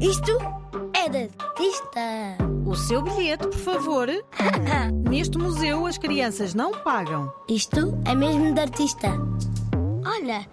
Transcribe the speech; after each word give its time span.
Isto 0.00 0.38
é 0.94 1.08
de 1.08 1.28
artista. 1.38 2.38
O 2.64 2.76
seu 2.76 3.02
bilhete, 3.02 3.48
por 3.48 3.58
favor. 3.58 4.08
Neste 5.10 5.36
museu 5.38 5.86
as 5.86 5.98
crianças 5.98 6.54
não 6.54 6.70
pagam. 6.70 7.32
Isto 7.48 7.98
é 8.04 8.14
mesmo 8.14 8.54
de 8.54 8.60
artista. 8.60 9.08
Olha, 10.06 10.46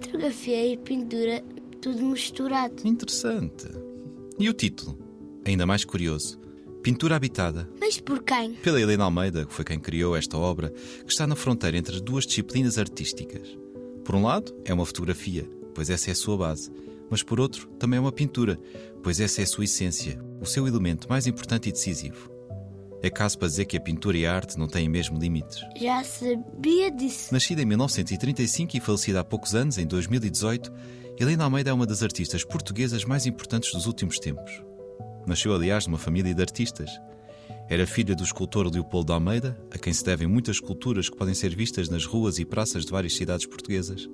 fotografia 0.00 0.72
e 0.72 0.76
pintura, 0.76 1.42
tudo 1.82 2.04
misturado. 2.04 2.86
Interessante. 2.86 3.66
E 4.38 4.48
o 4.48 4.52
título? 4.52 4.96
Ainda 5.44 5.66
mais 5.66 5.84
curioso. 5.84 6.38
Pintura 6.80 7.16
habitada. 7.16 7.68
Mas 7.80 7.98
por 7.98 8.22
quem? 8.22 8.52
Pela 8.54 8.80
Helena 8.80 9.04
Almeida, 9.04 9.44
que 9.44 9.52
foi 9.52 9.64
quem 9.64 9.80
criou 9.80 10.14
esta 10.14 10.38
obra, 10.38 10.70
que 11.04 11.10
está 11.10 11.26
na 11.26 11.34
fronteira 11.34 11.76
entre 11.76 12.00
duas 12.00 12.26
disciplinas 12.26 12.78
artísticas. 12.78 13.58
Por 14.04 14.14
um 14.14 14.22
lado, 14.22 14.54
é 14.64 14.72
uma 14.72 14.86
fotografia, 14.86 15.48
pois 15.74 15.90
essa 15.90 16.10
é 16.10 16.12
a 16.12 16.16
sua 16.16 16.36
base. 16.36 16.70
Mas 17.10 17.22
por 17.22 17.40
outro, 17.40 17.68
também 17.78 17.98
é 17.98 18.00
uma 18.00 18.12
pintura, 18.12 18.58
pois 19.02 19.20
essa 19.20 19.40
é 19.40 19.44
a 19.44 19.46
sua 19.46 19.64
essência, 19.64 20.20
o 20.40 20.46
seu 20.46 20.66
elemento 20.66 21.08
mais 21.08 21.26
importante 21.26 21.68
e 21.68 21.72
decisivo. 21.72 22.30
É 23.02 23.10
caso 23.10 23.38
para 23.38 23.48
dizer 23.48 23.66
que 23.66 23.76
a 23.76 23.80
pintura 23.80 24.16
e 24.16 24.24
a 24.24 24.34
arte 24.34 24.58
não 24.58 24.66
têm 24.66 24.88
mesmo 24.88 25.18
limites. 25.18 25.60
Já 25.76 26.02
sabia 26.02 26.90
disso. 26.90 27.34
Nascida 27.34 27.60
em 27.60 27.66
1935 27.66 28.76
e 28.76 28.80
falecida 28.80 29.20
há 29.20 29.24
poucos 29.24 29.54
anos, 29.54 29.76
em 29.76 29.86
2018, 29.86 30.72
Helena 31.20 31.44
Almeida 31.44 31.68
é 31.70 31.72
uma 31.74 31.86
das 31.86 32.02
artistas 32.02 32.44
portuguesas 32.44 33.04
mais 33.04 33.26
importantes 33.26 33.72
dos 33.72 33.86
últimos 33.86 34.18
tempos. 34.18 34.62
Nasceu, 35.26 35.54
aliás, 35.54 35.86
numa 35.86 35.98
família 35.98 36.34
de 36.34 36.40
artistas. 36.40 36.90
Era 37.68 37.86
filha 37.86 38.14
do 38.14 38.24
escultor 38.24 38.66
Leopoldo 38.72 39.12
Almeida, 39.12 39.54
a 39.70 39.78
quem 39.78 39.92
se 39.92 40.04
devem 40.04 40.26
muitas 40.26 40.56
esculturas 40.56 41.08
que 41.08 41.16
podem 41.16 41.34
ser 41.34 41.54
vistas 41.54 41.90
nas 41.90 42.06
ruas 42.06 42.38
e 42.38 42.44
praças 42.44 42.84
de 42.86 42.90
várias 42.90 43.14
cidades 43.14 43.46
portuguesas. 43.46 44.08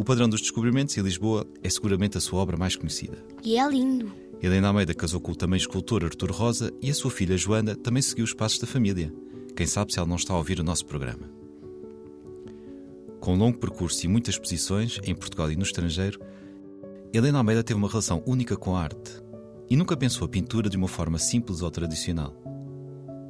O 0.00 0.04
Padrão 0.04 0.30
dos 0.30 0.40
Descobrimentos 0.40 0.96
em 0.96 1.02
Lisboa 1.02 1.46
é 1.62 1.68
seguramente 1.68 2.16
a 2.16 2.22
sua 2.22 2.40
obra 2.40 2.56
mais 2.56 2.74
conhecida. 2.74 3.22
E 3.44 3.58
é 3.58 3.68
lindo. 3.68 4.10
Helena 4.42 4.68
Almeida 4.68 4.94
casou 4.94 5.20
com 5.20 5.32
o 5.32 5.36
também 5.36 5.58
escultor 5.58 6.02
Artur 6.02 6.32
Rosa 6.32 6.72
e 6.80 6.88
a 6.88 6.94
sua 6.94 7.10
filha 7.10 7.36
Joana 7.36 7.76
também 7.76 8.00
seguiu 8.00 8.24
os 8.24 8.32
passos 8.32 8.58
da 8.58 8.66
família. 8.66 9.12
Quem 9.54 9.66
sabe 9.66 9.92
se 9.92 9.98
ela 9.98 10.08
não 10.08 10.16
está 10.16 10.32
a 10.32 10.38
ouvir 10.38 10.58
o 10.58 10.64
nosso 10.64 10.86
programa. 10.86 11.30
Com 13.20 13.34
um 13.34 13.36
longo 13.36 13.58
percurso 13.58 14.06
e 14.06 14.08
muitas 14.08 14.36
exposições, 14.36 14.98
em 15.04 15.14
Portugal 15.14 15.52
e 15.52 15.56
no 15.56 15.64
estrangeiro, 15.64 16.18
Helena 17.12 17.36
Almeida 17.36 17.62
teve 17.62 17.78
uma 17.78 17.88
relação 17.88 18.22
única 18.26 18.56
com 18.56 18.74
a 18.76 18.80
arte 18.80 19.22
e 19.68 19.76
nunca 19.76 19.98
pensou 19.98 20.24
a 20.24 20.30
pintura 20.30 20.70
de 20.70 20.78
uma 20.78 20.88
forma 20.88 21.18
simples 21.18 21.60
ou 21.60 21.70
tradicional. 21.70 22.34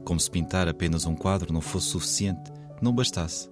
Como 0.04 0.20
se 0.20 0.30
pintar 0.30 0.68
apenas 0.68 1.04
um 1.04 1.16
quadro 1.16 1.52
não 1.52 1.60
fosse 1.60 1.88
suficiente, 1.88 2.52
não 2.80 2.94
bastasse. 2.94 3.50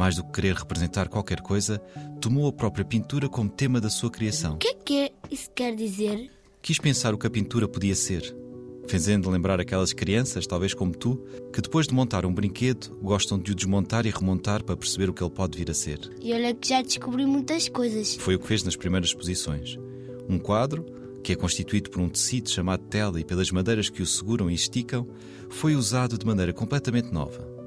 Mais 0.00 0.16
do 0.16 0.24
que 0.24 0.32
querer 0.32 0.54
representar 0.54 1.10
qualquer 1.10 1.42
coisa, 1.42 1.78
tomou 2.22 2.48
a 2.48 2.52
própria 2.54 2.86
pintura 2.86 3.28
como 3.28 3.50
tema 3.50 3.78
da 3.82 3.90
sua 3.90 4.10
criação. 4.10 4.54
O 4.54 4.56
que 4.56 4.68
é 4.68 4.74
que 4.74 4.96
é? 4.96 5.10
isso 5.30 5.50
quer 5.54 5.76
dizer? 5.76 6.30
Quis 6.62 6.78
pensar 6.78 7.12
o 7.12 7.18
que 7.18 7.26
a 7.26 7.30
pintura 7.30 7.68
podia 7.68 7.94
ser, 7.94 8.34
fazendo 8.88 9.28
lembrar 9.28 9.60
aquelas 9.60 9.92
crianças, 9.92 10.46
talvez 10.46 10.72
como 10.72 10.96
tu, 10.96 11.22
que 11.52 11.60
depois 11.60 11.86
de 11.86 11.92
montar 11.92 12.24
um 12.24 12.32
brinquedo 12.32 12.96
gostam 13.02 13.38
de 13.38 13.52
o 13.52 13.54
desmontar 13.54 14.06
e 14.06 14.10
remontar 14.10 14.64
para 14.64 14.74
perceber 14.74 15.10
o 15.10 15.12
que 15.12 15.22
ele 15.22 15.32
pode 15.32 15.58
vir 15.58 15.70
a 15.70 15.74
ser. 15.74 15.98
E 16.22 16.32
olha 16.32 16.54
que 16.54 16.70
já 16.70 16.80
descobri 16.80 17.26
muitas 17.26 17.68
coisas. 17.68 18.16
Foi 18.16 18.36
o 18.36 18.38
que 18.38 18.46
fez 18.46 18.62
nas 18.62 18.76
primeiras 18.76 19.10
exposições. 19.10 19.78
Um 20.26 20.38
quadro, 20.38 20.86
que 21.22 21.34
é 21.34 21.36
constituído 21.36 21.90
por 21.90 22.00
um 22.00 22.08
tecido 22.08 22.48
chamado 22.48 22.84
tela 22.84 23.20
e 23.20 23.24
pelas 23.24 23.50
madeiras 23.50 23.90
que 23.90 24.00
o 24.00 24.06
seguram 24.06 24.50
e 24.50 24.54
esticam, 24.54 25.06
foi 25.50 25.74
usado 25.74 26.16
de 26.16 26.24
maneira 26.24 26.54
completamente 26.54 27.12
nova. 27.12 27.59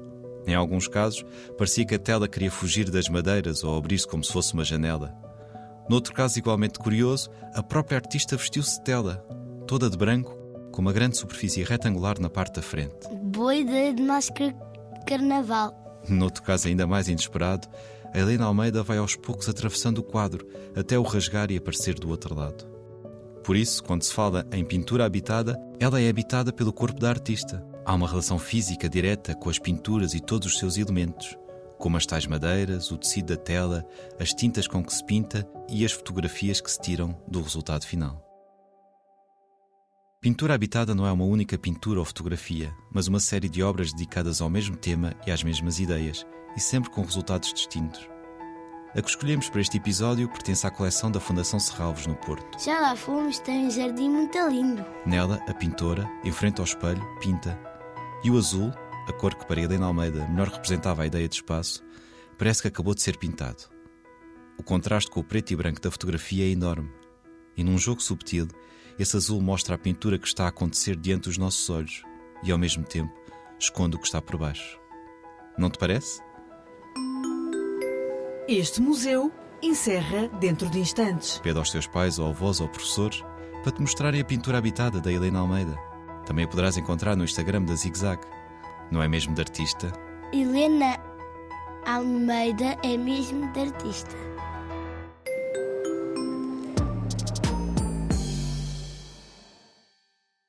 Em 0.46 0.54
alguns 0.54 0.88
casos, 0.88 1.24
parecia 1.56 1.84
que 1.84 1.94
a 1.94 1.98
tela 1.98 2.28
queria 2.28 2.50
fugir 2.50 2.90
das 2.90 3.08
madeiras 3.08 3.64
ou 3.64 3.76
abrir-se 3.76 4.06
como 4.06 4.22
se 4.22 4.32
fosse 4.32 4.54
uma 4.54 4.64
janela. 4.64 5.14
Noutro 5.88 6.14
caso 6.14 6.38
igualmente 6.38 6.78
curioso, 6.78 7.30
a 7.54 7.62
própria 7.62 7.98
artista 7.98 8.36
vestiu-se 8.36 8.78
de 8.78 8.84
tela, 8.84 9.24
toda 9.66 9.90
de 9.90 9.96
branco, 9.96 10.36
com 10.72 10.80
uma 10.80 10.92
grande 10.92 11.16
superfície 11.16 11.62
retangular 11.62 12.20
na 12.20 12.28
parte 12.28 12.56
da 12.56 12.62
frente. 12.62 13.08
Boa 13.22 13.54
ideia 13.54 13.92
de 13.92 14.02
máscara 14.02 14.54
carnaval. 15.06 16.02
Noutro 16.08 16.42
caso 16.42 16.68
ainda 16.68 16.86
mais 16.86 17.08
inesperado, 17.08 17.68
a 18.12 18.18
Helena 18.18 18.46
Almeida 18.46 18.82
vai 18.82 18.98
aos 18.98 19.16
poucos 19.16 19.48
atravessando 19.48 19.98
o 19.98 20.02
quadro 20.02 20.46
até 20.74 20.98
o 20.98 21.02
rasgar 21.02 21.50
e 21.50 21.56
aparecer 21.56 21.94
do 21.94 22.08
outro 22.08 22.34
lado. 22.34 22.64
Por 23.42 23.56
isso, 23.56 23.82
quando 23.84 24.02
se 24.02 24.12
fala 24.12 24.46
em 24.52 24.64
pintura 24.64 25.04
habitada, 25.04 25.58
ela 25.78 26.00
é 26.00 26.08
habitada 26.08 26.52
pelo 26.52 26.72
corpo 26.72 26.98
da 26.98 27.10
artista. 27.10 27.64
Há 27.86 27.94
uma 27.94 28.08
relação 28.08 28.38
física 28.38 28.88
direta 28.88 29.34
com 29.34 29.50
as 29.50 29.58
pinturas 29.58 30.14
e 30.14 30.20
todos 30.20 30.48
os 30.48 30.58
seus 30.58 30.78
elementos, 30.78 31.36
como 31.78 31.98
as 31.98 32.06
tais 32.06 32.26
madeiras, 32.26 32.90
o 32.90 32.96
tecido 32.96 33.36
da 33.36 33.36
tela, 33.36 33.86
as 34.18 34.32
tintas 34.32 34.66
com 34.66 34.82
que 34.82 34.92
se 34.92 35.04
pinta 35.04 35.46
e 35.68 35.84
as 35.84 35.92
fotografias 35.92 36.62
que 36.62 36.70
se 36.70 36.80
tiram 36.80 37.20
do 37.28 37.42
resultado 37.42 37.84
final. 37.84 38.22
Pintura 40.18 40.54
habitada 40.54 40.94
não 40.94 41.06
é 41.06 41.12
uma 41.12 41.26
única 41.26 41.58
pintura 41.58 41.98
ou 41.98 42.04
fotografia, 42.06 42.74
mas 42.90 43.06
uma 43.06 43.20
série 43.20 43.50
de 43.50 43.62
obras 43.62 43.92
dedicadas 43.92 44.40
ao 44.40 44.48
mesmo 44.48 44.74
tema 44.74 45.14
e 45.26 45.30
às 45.30 45.42
mesmas 45.42 45.78
ideias, 45.78 46.26
e 46.56 46.60
sempre 46.60 46.88
com 46.88 47.02
resultados 47.02 47.52
distintos. 47.52 48.08
A 48.96 49.02
que 49.02 49.10
escolhemos 49.10 49.50
para 49.50 49.60
este 49.60 49.76
episódio 49.76 50.26
pertence 50.28 50.66
à 50.66 50.70
coleção 50.70 51.10
da 51.10 51.20
Fundação 51.20 51.60
Serralvos, 51.60 52.06
no 52.06 52.14
Porto. 52.14 52.64
Já 52.64 52.80
lá 52.80 52.96
fomos, 52.96 53.38
tem 53.40 53.66
um 53.66 53.70
jardim 53.70 54.08
muito 54.08 54.38
lindo. 54.48 54.82
Nela, 55.04 55.42
a 55.46 55.52
pintora, 55.52 56.08
em 56.24 56.32
frente 56.32 56.60
ao 56.60 56.64
espelho, 56.64 57.04
pinta. 57.20 57.73
E 58.24 58.30
o 58.30 58.38
azul, 58.38 58.72
a 59.06 59.12
cor 59.12 59.34
que 59.34 59.46
para 59.46 59.60
Helena 59.60 59.84
Almeida 59.84 60.26
melhor 60.26 60.48
representava 60.48 61.02
a 61.02 61.06
ideia 61.06 61.28
de 61.28 61.34
espaço, 61.34 61.84
parece 62.38 62.62
que 62.62 62.68
acabou 62.68 62.94
de 62.94 63.02
ser 63.02 63.18
pintado. 63.18 63.64
O 64.58 64.62
contraste 64.62 65.10
com 65.10 65.20
o 65.20 65.24
preto 65.24 65.52
e 65.52 65.56
branco 65.56 65.80
da 65.80 65.90
fotografia 65.90 66.46
é 66.46 66.48
enorme. 66.48 66.90
E 67.54 67.62
num 67.62 67.76
jogo 67.76 68.00
subtil, 68.00 68.48
esse 68.98 69.14
azul 69.14 69.42
mostra 69.42 69.74
a 69.74 69.78
pintura 69.78 70.18
que 70.18 70.26
está 70.26 70.46
a 70.46 70.48
acontecer 70.48 70.96
diante 70.96 71.24
dos 71.24 71.36
nossos 71.36 71.68
olhos 71.68 72.02
e, 72.42 72.50
ao 72.50 72.56
mesmo 72.56 72.82
tempo, 72.82 73.12
esconde 73.58 73.96
o 73.96 73.98
que 73.98 74.06
está 74.06 74.22
por 74.22 74.38
baixo. 74.38 74.80
Não 75.58 75.68
te 75.68 75.78
parece? 75.78 76.22
Este 78.48 78.80
museu 78.80 79.30
encerra 79.62 80.28
dentro 80.40 80.70
de 80.70 80.78
instantes. 80.78 81.38
Pede 81.40 81.58
aos 81.58 81.70
teus 81.70 81.86
pais 81.86 82.18
ou 82.18 82.28
avós 82.28 82.58
ou 82.60 82.68
professores 82.68 83.22
para 83.62 83.72
te 83.72 83.82
mostrarem 83.82 84.20
a 84.20 84.24
pintura 84.24 84.58
habitada 84.58 84.98
da 84.98 85.12
Helena 85.12 85.40
Almeida. 85.40 85.93
Também 86.26 86.44
a 86.44 86.48
poderás 86.48 86.76
encontrar 86.76 87.16
no 87.16 87.24
Instagram 87.24 87.62
da 87.62 87.74
Zig 87.74 87.98
Zag. 87.98 88.20
Não 88.90 89.02
é 89.02 89.08
mesmo 89.08 89.34
de 89.34 89.40
artista? 89.40 89.92
Helena 90.32 90.98
Almeida 91.86 92.76
é 92.82 92.96
mesmo 92.96 93.50
de 93.52 93.60
artista. 93.60 94.33